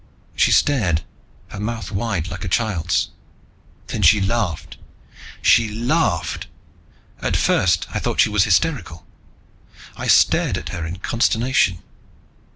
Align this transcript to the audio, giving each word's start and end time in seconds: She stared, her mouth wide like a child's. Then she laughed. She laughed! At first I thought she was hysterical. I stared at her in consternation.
She 0.35 0.51
stared, 0.51 1.03
her 1.49 1.59
mouth 1.59 1.91
wide 1.91 2.27
like 2.27 2.43
a 2.43 2.47
child's. 2.47 3.09
Then 3.85 4.01
she 4.01 4.19
laughed. 4.19 4.77
She 5.43 5.69
laughed! 5.69 6.47
At 7.21 7.37
first 7.37 7.85
I 7.93 7.99
thought 7.99 8.19
she 8.19 8.27
was 8.29 8.45
hysterical. 8.45 9.05
I 9.95 10.07
stared 10.07 10.57
at 10.57 10.69
her 10.69 10.87
in 10.87 10.95
consternation. 10.95 11.83